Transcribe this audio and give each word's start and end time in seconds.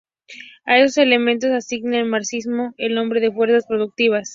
A 0.65 0.79
esos 0.79 0.97
elementos 0.97 1.51
asigna 1.51 1.99
el 1.99 2.07
marxismo 2.07 2.73
el 2.79 2.95
nombre 2.95 3.19
de 3.19 3.31
fuerzas 3.31 3.67
productivas. 3.67 4.29